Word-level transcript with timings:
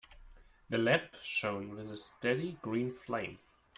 The 0.71 0.79
lamp 0.79 1.13
shone 1.21 1.75
with 1.75 1.91
a 1.91 1.95
steady 1.95 2.57
green 2.63 2.91
flame. 2.91 3.37